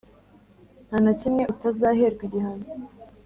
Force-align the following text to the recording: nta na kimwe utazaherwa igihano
nta 0.87 0.97
na 1.05 1.13
kimwe 1.19 1.43
utazaherwa 1.53 2.21
igihano 2.27 2.65